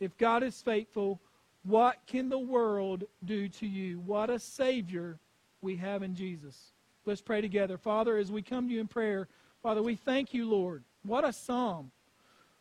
[0.00, 1.20] if God is faithful,
[1.64, 4.00] what can the world do to you?
[4.00, 5.18] What a Savior
[5.60, 6.72] we have in Jesus.
[7.04, 7.78] Let's pray together.
[7.78, 9.28] Father, as we come to you in prayer,
[9.62, 10.84] Father, we thank you, Lord.
[11.02, 11.90] What a psalm.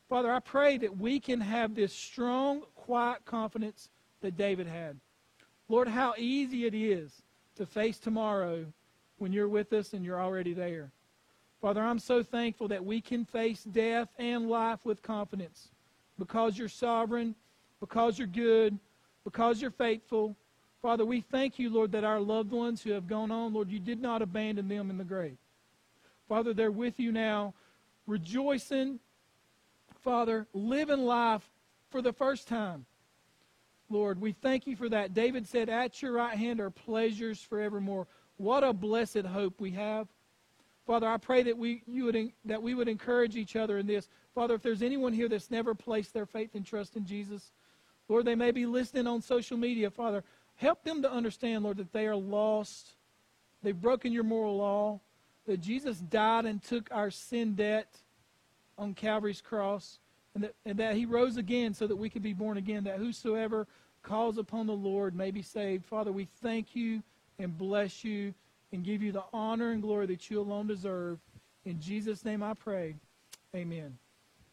[0.10, 3.90] Father, I pray that we can have this strong, quiet confidence
[4.22, 4.98] that David had.
[5.70, 7.22] Lord, how easy it is
[7.56, 8.66] to face tomorrow
[9.18, 10.92] when you're with us and you're already there.
[11.62, 15.70] Father, I'm so thankful that we can face death and life with confidence
[16.20, 17.36] because you're sovereign,
[17.80, 18.78] because you're good,
[19.24, 20.36] because you're faithful.
[20.82, 23.80] Father, we thank you, Lord, that our loved ones who have gone on, Lord, you
[23.80, 25.38] did not abandon them in the grave.
[26.30, 27.54] Father, they're with you now,
[28.06, 29.00] rejoicing,
[30.02, 31.50] Father, living life
[31.90, 32.86] for the first time.
[33.90, 35.14] Lord, we thank you for that.
[35.14, 38.06] David said, At your right hand are pleasures forevermore.
[38.36, 40.08] What a blessed hope we have.
[40.88, 44.08] Father, I pray that we, you would, that we would encourage each other in this.
[44.34, 47.52] Father, if there's anyone here that's never placed their faith and trust in Jesus,
[48.08, 49.90] Lord, they may be listening on social media.
[49.92, 50.24] Father,
[50.56, 52.92] help them to understand, Lord, that they are lost.
[53.62, 55.02] They've broken your moral law,
[55.46, 57.90] that Jesus died and took our sin debt
[58.78, 60.00] on Calvary's cross,
[60.36, 62.98] and that, and that he rose again so that we could be born again, that
[62.98, 63.68] whosoever
[64.04, 65.84] calls upon the Lord may be saved.
[65.84, 67.04] Father, we thank you
[67.40, 68.34] and bless you
[68.72, 71.20] and give you the honor and glory that you alone deserve.
[71.66, 72.96] In Jesus' name I pray.
[73.56, 73.98] Amen.